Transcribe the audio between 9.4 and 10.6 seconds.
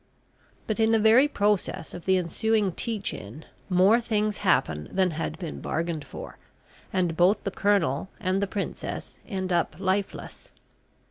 up lifeless.